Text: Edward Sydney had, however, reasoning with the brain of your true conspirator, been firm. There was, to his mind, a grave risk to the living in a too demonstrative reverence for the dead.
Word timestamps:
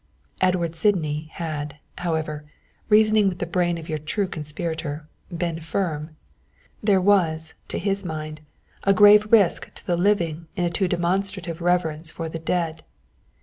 Edward 0.41 0.73
Sydney 0.73 1.29
had, 1.33 1.75
however, 1.99 2.43
reasoning 2.89 3.29
with 3.29 3.37
the 3.37 3.45
brain 3.45 3.77
of 3.77 3.87
your 3.87 3.99
true 3.99 4.27
conspirator, 4.27 5.07
been 5.29 5.59
firm. 5.59 6.15
There 6.81 6.99
was, 6.99 7.53
to 7.67 7.77
his 7.77 8.03
mind, 8.03 8.41
a 8.83 8.95
grave 8.95 9.31
risk 9.31 9.71
to 9.75 9.85
the 9.85 9.97
living 9.97 10.47
in 10.55 10.63
a 10.63 10.71
too 10.71 10.87
demonstrative 10.87 11.61
reverence 11.61 12.09
for 12.09 12.29
the 12.29 12.39
dead. 12.39 12.83